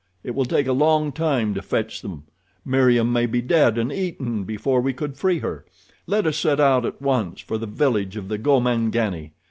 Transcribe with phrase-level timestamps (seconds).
[0.23, 2.23] It will take a long time to fetch them.
[2.65, 5.63] Meriem may be dead and eaten before we could free her.
[6.07, 9.33] Let us set out at once for the village of the Gomangani.